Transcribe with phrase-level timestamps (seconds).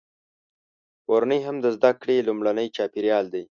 [1.05, 3.43] کورنۍ هم د زده کړې لومړنی چاپیریال دی.